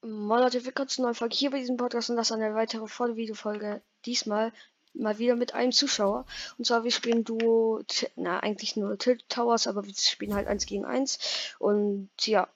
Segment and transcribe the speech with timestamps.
[0.00, 3.16] Moin Leute, willkommen zur neuen Folge hier bei diesem Podcast und das eine weitere volle
[3.16, 3.82] Videofolge.
[4.06, 4.52] Diesmal
[4.94, 6.24] mal wieder mit einem Zuschauer.
[6.56, 7.82] Und zwar wir spielen Duo,
[8.14, 11.56] na eigentlich nur Tilt Towers, aber wir spielen halt 1 gegen 1.
[11.58, 12.46] Und ja,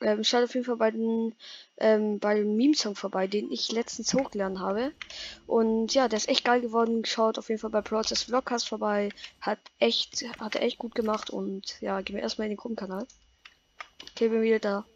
[0.00, 1.34] ähm, schaut auf jeden Fall bei den
[1.76, 4.92] ähm, bei dem Meme-Song vorbei, den ich letztens hochgeladen habe.
[5.46, 7.04] Und ja, der ist echt geil geworden.
[7.04, 9.10] Schaut auf jeden Fall bei Process Vlogcast vorbei.
[9.42, 13.06] Hat echt, hat er echt gut gemacht und ja, gehen wir erstmal in den Gruppenkanal.
[14.12, 14.86] Okay, bin wieder da.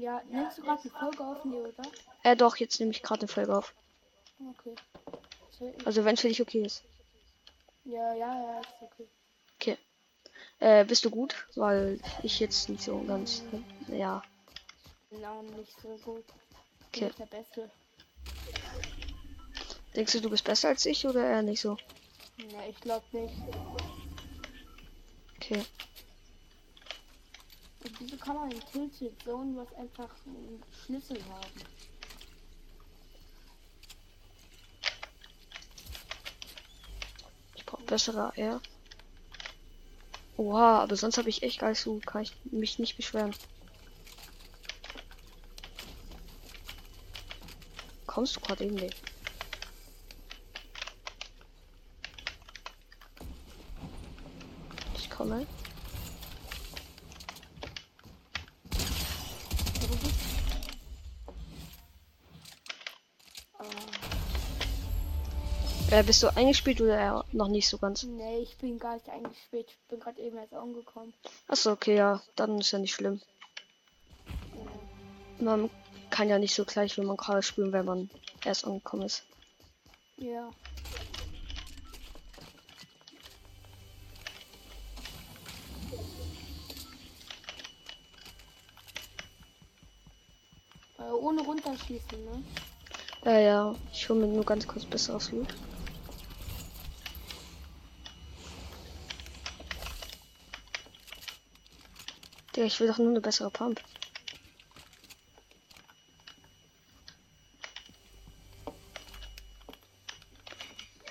[0.00, 1.82] Ja, nimmst du gerade eine Folge auf, nee, oder?
[2.22, 3.74] Äh, doch, jetzt nehme ich gerade eine Folge auf.
[4.56, 4.74] Okay.
[5.84, 6.82] Also wenn es für dich okay ist.
[7.84, 9.06] Ja, ja, ja, ist okay.
[9.56, 9.76] Okay.
[10.58, 11.46] Äh, bist du gut?
[11.54, 13.42] Weil ich jetzt nicht so ganz.
[13.88, 14.22] Ja.
[15.10, 16.24] Bin auch nicht so gut.
[16.88, 17.00] Okay.
[17.00, 17.70] Bin nicht der Beste.
[19.94, 21.76] Denkst du, du bist besser als ich oder eher nicht so?
[22.38, 23.34] Ne, ich glaube nicht.
[25.36, 25.62] Okay.
[28.20, 31.50] Kann man in Tilted Zone was einfach einen Schlüssel haben?
[37.54, 38.60] Ich brauche bessere AR.
[40.36, 41.98] Oha, aber sonst habe ich echt geil zu.
[42.00, 43.34] Kann ich mich nicht beschweren.
[48.06, 48.96] Kommst du gerade eben nicht?
[54.96, 55.46] Ich komme.
[65.92, 68.04] Äh, bist du eingespielt oder noch nicht so ganz?
[68.04, 69.66] Ne, ich bin gar nicht eingespielt.
[69.68, 71.12] Ich bin gerade eben erst angekommen.
[71.48, 73.20] Achso, okay, ja, dann ist ja nicht schlimm.
[75.40, 75.68] Man
[76.10, 78.08] kann ja nicht so gleich, wenn man gerade spielen, wenn man
[78.44, 79.24] erst angekommen ist.
[80.18, 80.50] Ja.
[90.98, 92.44] Äh, ohne runterschießen, ne?
[93.24, 95.48] Ja, ja, ich hole mir nur ganz kurz besseres Loot.
[102.60, 103.80] Digga, ich will doch nur eine bessere Pump.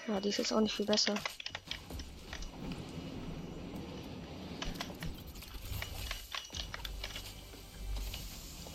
[0.07, 1.15] Ja, die ist jetzt auch nicht viel besser.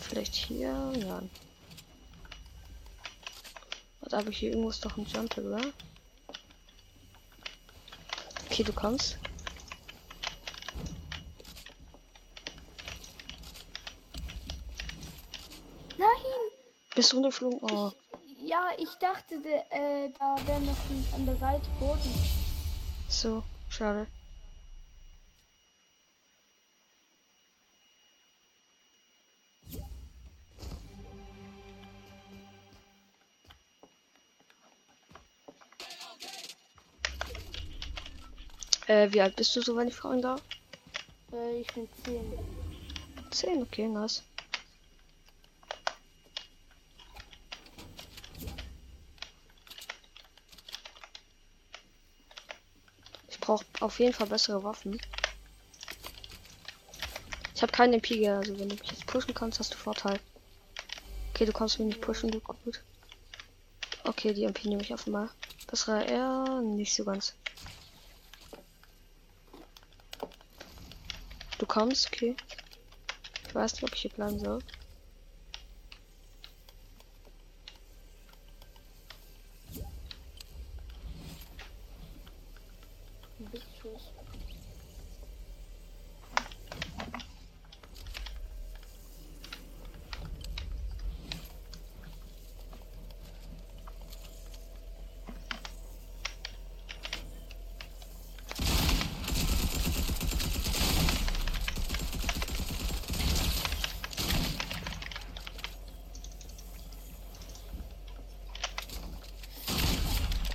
[0.01, 1.23] Vielleicht hier, ja.
[4.01, 5.61] Was habe ich hier irgendwo ist doch ein Jump, oder?
[8.51, 9.17] Okay, du kommst.
[15.97, 16.09] Nein!
[16.95, 17.59] Bist du runtergeflogen?
[17.63, 17.91] Oh,
[18.45, 22.13] Ja, ich dachte, de, äh, da wäre noch ein, an der Seite Boden.
[23.09, 24.07] so, schade.
[38.87, 40.43] Äh, wie alt bist du so, wenn ich fragen darf?
[41.33, 42.21] Äh, ich bin 10.
[43.31, 44.23] 10, okay, nice.
[53.45, 55.01] Brauche auf jeden Fall bessere Waffen.
[57.55, 60.19] Ich habe keinen MP, also wenn du mich jetzt pushen kannst, hast du Vorteil.
[61.31, 62.83] Okay, du kannst mich nicht pushen, gut, gut.
[64.05, 65.31] Okay, die MP nehme ich auf einmal.
[65.67, 67.35] Bessere R, nicht so ganz.
[71.59, 72.37] Du kommst, okay.
[73.47, 74.61] Ich weiß nicht, ob ich hier bleiben soll.
[83.39, 84.25] Ein bisschen.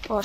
[0.10, 0.22] Oh,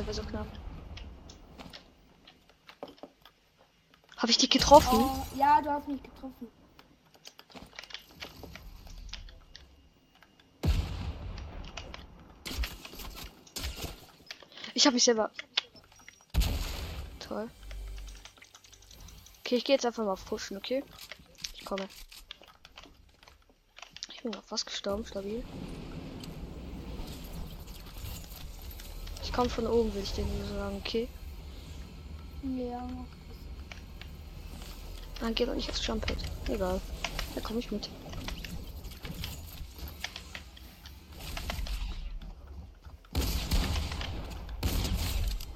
[0.00, 0.06] schade.
[0.06, 0.46] War so knapp.
[4.16, 4.98] Habe ich dich getroffen?
[4.98, 6.48] Oh, ja, du hast mich getroffen.
[14.74, 15.30] Ich habe mich selber.
[17.18, 17.50] Toll.
[19.40, 20.84] Okay, ich gehe jetzt einfach mal auf Pushen, okay?
[21.54, 21.88] Ich komme.
[24.10, 25.44] Ich bin auf was gestorben, stabil.
[29.40, 31.08] Ich komme von oben, will ich dir nur sagen, okay?
[32.42, 33.06] Ja, mach
[35.18, 36.18] Dann geht doch nicht aufs Jump Pad.
[36.46, 36.78] Egal.
[37.34, 37.88] Da komme ich mit.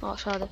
[0.00, 0.48] Oh, schade.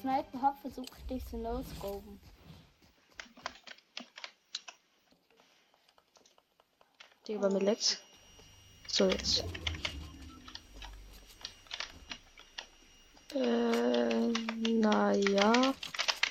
[0.00, 2.20] Sniper habe, versuche ich dich zu no-scopen.
[7.28, 7.76] Digga, bei mir.
[8.88, 9.44] So, jetzt.
[13.34, 14.32] Äh,
[14.68, 15.74] naja.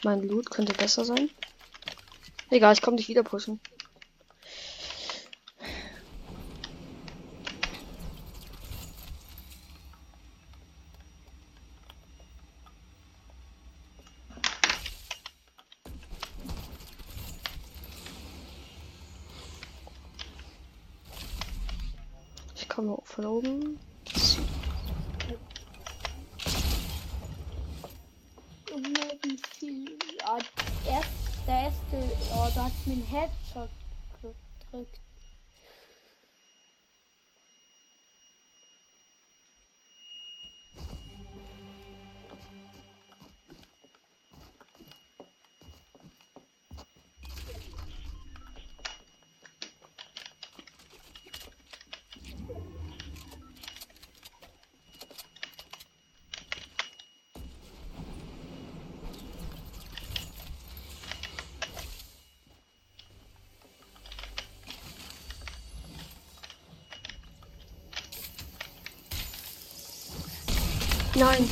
[0.04, 1.30] Mein Loot könnte besser sein.
[2.50, 3.60] Egal, ich komme dich wieder pushen.
[22.56, 23.80] Ich komme von oben.
[30.88, 31.10] Erst,
[31.46, 32.18] der erste.
[32.34, 33.70] Oh, da hat mir ein Headshot
[34.22, 35.00] gedrückt.
[71.20, 71.50] Nein.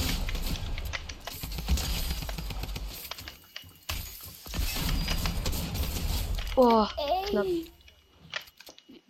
[6.55, 7.25] Boah, Ey!
[7.25, 7.45] knapp.
[7.45, 7.71] Wie,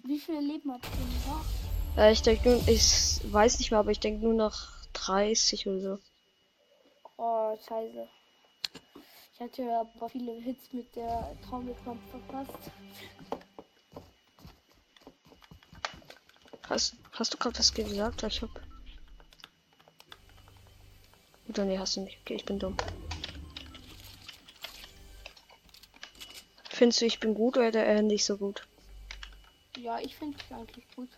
[0.04, 0.82] wie viele Leben hat
[1.28, 2.02] noch?
[2.02, 5.80] Äh, ich denke nur, ich weiß nicht mehr, aber ich denke nur noch 30 oder
[5.80, 6.00] so.
[7.18, 8.08] Oh, scheiße.
[9.36, 12.72] Ich hatte ja aber viele Hits mit der Trommelpump verpasst.
[16.68, 18.24] Hast, hast du gerade was gesagt?
[18.24, 18.50] Ich hab.
[21.50, 22.18] Oder nee, hast du nicht.
[22.22, 22.76] Okay, ich bin dumm.
[26.70, 28.68] Findest du, ich bin gut oder äh, nicht so gut?
[29.78, 31.10] Ja, ich finde es eigentlich gut.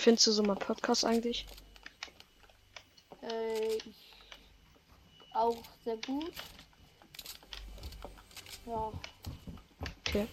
[0.00, 1.44] Findest du so mein Podcast eigentlich?
[3.22, 3.84] Äh, ich
[5.34, 6.32] auch sehr gut.
[8.64, 8.90] Ja,
[10.00, 10.26] Okay.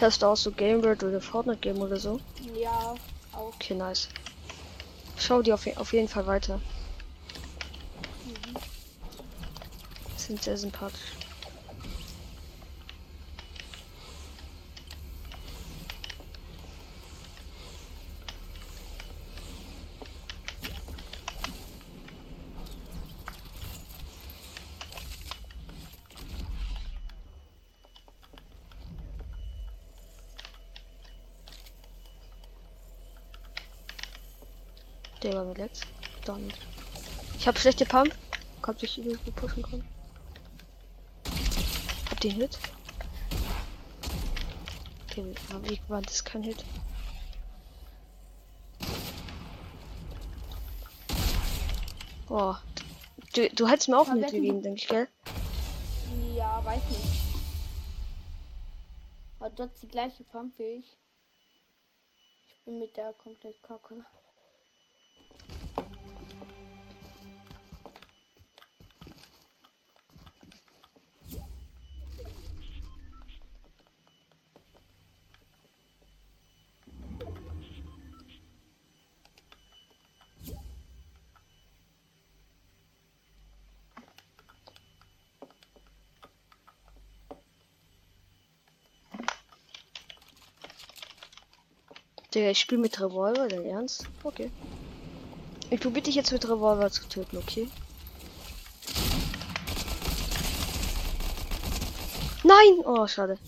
[0.00, 2.20] Hörst du auch so Game World oder Fortnite Game oder so?
[2.56, 2.96] ja,
[3.32, 3.54] auch.
[3.54, 4.08] Okay, nice.
[5.28, 6.58] Schau dir auf, auf jeden Fall weiter.
[8.24, 8.56] Mhm.
[10.16, 11.27] Sind sehr sympathisch.
[35.22, 35.86] Der war mir letzt.
[36.24, 36.52] Dann.
[37.38, 38.14] Ich habe schlechte Pump.
[38.62, 39.86] Kommt sich irgendwie pushen können.
[42.10, 42.58] Hab den Hit.
[45.08, 45.24] Okay,
[45.62, 46.64] wie- wie war das kein Hit?
[52.28, 52.62] Boah.
[53.34, 55.08] Du, du hättest mir auch Aber hat gegeben, denke ich, gell?
[56.36, 57.24] Ja, weiß nicht.
[59.38, 60.96] Aber dort die gleiche Pump wie ich.
[62.48, 64.04] Ich bin mit der komplett kacke.
[92.34, 94.06] Digga, ich spiele mit Revolver, dein Ernst?
[94.22, 94.50] Okay.
[95.70, 97.68] Ich probiere dich jetzt mit Revolver zu töten, okay?
[102.44, 102.84] Nein!
[102.84, 103.38] Oh, schade.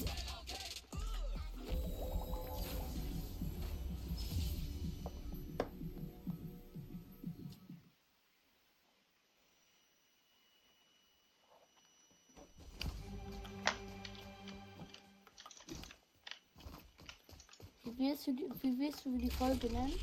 [18.30, 19.94] Du die, wie willst du die Folge nennen?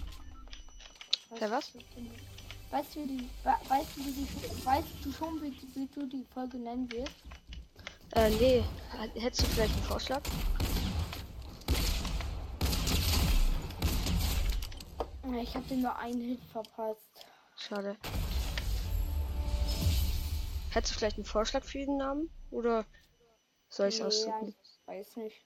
[1.39, 1.74] Ja, was?
[2.69, 6.05] Weißt du, wie die, we- weißt du, wie die, weißt du schon, wie, wie du
[6.05, 7.13] die Folge nennen wirst?
[8.13, 8.63] Äh, nee.
[9.15, 10.22] Hättest du vielleicht einen Vorschlag?
[15.25, 17.25] Ja, Ich habe dir nur einen Hit verpasst.
[17.57, 17.98] Schade.
[20.69, 22.29] Hättest du vielleicht einen Vorschlag für den Namen?
[22.51, 22.86] Oder
[23.69, 24.55] soll ich es Nee, aussuchen?
[24.57, 25.46] ich weiß nicht.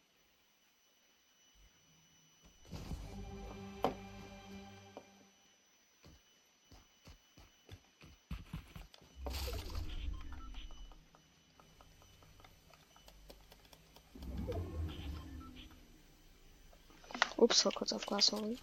[17.41, 18.55] Ups, war kurz auf Gas, sorry.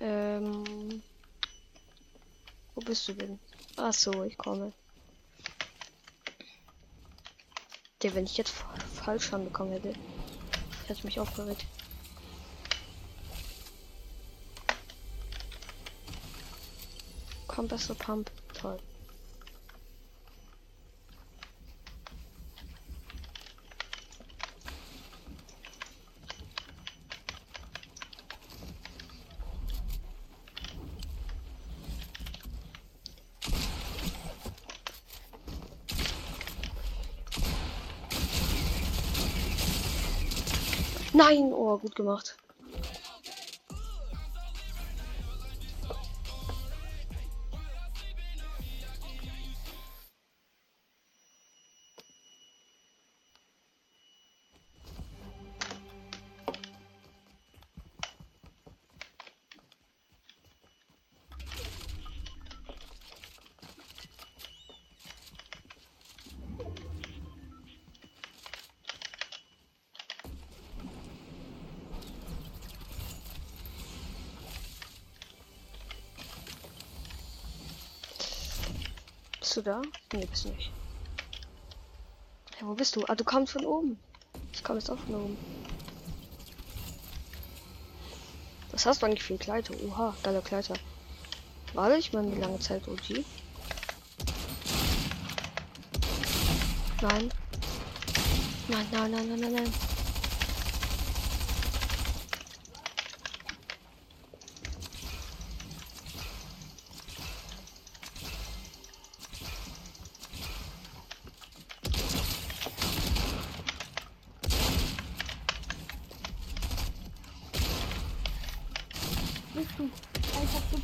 [0.00, 1.02] Ähm.
[2.74, 3.38] Wo bist du denn?
[3.76, 4.72] Ach so, ich komme.
[8.02, 8.74] Der, wenn ich jetzt fa-
[9.04, 9.92] falsch anbekommen hätte,
[10.86, 11.64] hätte ich mich aufgeregt.
[17.46, 18.32] Komm, bessere Pump.
[18.52, 18.80] Toll.
[41.24, 41.54] Nein!
[41.54, 42.36] Oh, gut gemacht.
[79.54, 79.82] Bist du da?
[80.12, 80.72] Nee, bist nicht.
[82.60, 83.04] Ja, wo bist du?
[83.06, 84.00] Ah, du kommst von oben.
[84.52, 85.38] Ich komme jetzt auch von oben.
[88.72, 89.72] Was hast du eigentlich für ein Kleider?
[89.86, 90.74] Oha, geiler Kleider.
[91.72, 93.24] Warte, ich meine, wie lange Zeit OG?
[97.00, 97.30] Nein.
[98.66, 99.93] Nein, nein, nein, nein, nein, nein.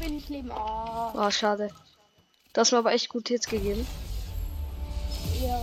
[0.00, 0.50] Wenig Leben.
[0.52, 1.70] Ah, Oh, schade.
[2.52, 3.86] Du hast mir aber echt gut Hits gegeben.
[5.42, 5.62] ja.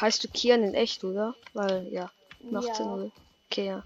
[0.00, 1.34] Heißt du Kian in echt, oder?
[1.54, 2.10] Weil, ja,
[2.50, 2.92] macht Sinn, Ja.
[2.94, 3.10] oder?
[3.50, 3.82] Okay, ja.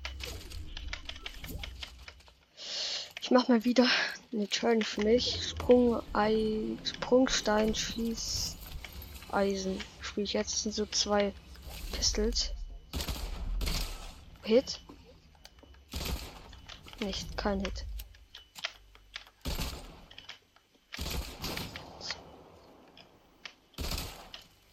[3.20, 3.86] Ich mach mal wieder
[4.32, 5.48] eine Challenge für mich.
[5.48, 8.56] Sprung, Ei, Sprungstein, Schieß,
[9.32, 9.82] Eisen.
[10.00, 10.62] Spiele ich jetzt.
[10.62, 11.32] Sind so zwei
[11.92, 12.52] Pistols.
[14.44, 14.80] Hit?
[17.00, 17.84] Nicht, kein Hit.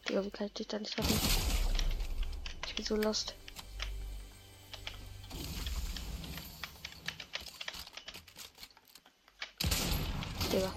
[0.08, 1.20] Digga, wie kann ich dich da nicht treffen?
[2.68, 3.36] Ich bin so lost.
[10.52, 10.74] Digga.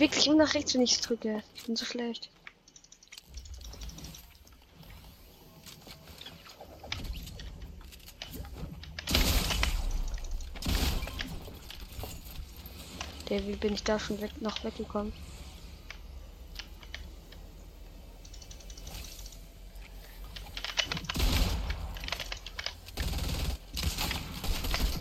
[0.00, 1.42] Ich bewege dich immer nach rechts, wenn ich drücke.
[1.54, 2.30] Ich bin so schlecht.
[13.28, 15.12] Der, wie bin ich da schon weg, noch weggekommen?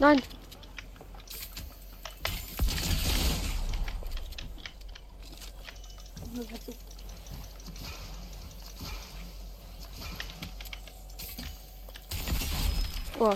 [0.01, 0.21] Nein!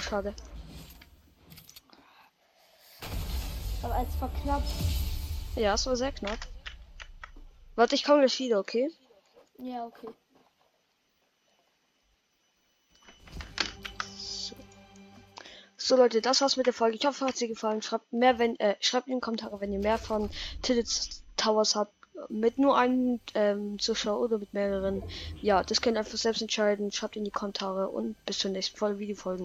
[0.04, 0.34] schade.
[3.82, 4.64] Aber es war knapp.
[5.56, 6.40] Ja, es war sehr knapp.
[7.76, 8.92] Warte, ich komme gleich wieder, okay?
[9.58, 10.08] Ja, okay.
[15.78, 15.96] So.
[15.98, 16.96] Leute, das war's mit der Folge.
[16.96, 17.82] Ich hoffe, hat sie gefallen.
[17.82, 20.30] Schreibt mehr, wenn äh, schreibt in den Kommentaren, wenn ihr mehr von
[20.62, 20.88] Tillit
[21.36, 21.94] Towers habt
[22.30, 25.04] mit nur einem ähm, Zuschauer oder mit mehreren.
[25.42, 26.92] Ja, das könnt ihr einfach selbst entscheiden.
[26.92, 29.42] Schreibt in die Kommentare und bis zur nächsten Folge Videofolgen.